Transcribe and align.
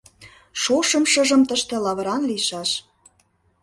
Шошым-шыжым 0.61 1.41
тыште 1.49 1.75
лавыран 1.83 2.21
лийшаш. 2.29 2.69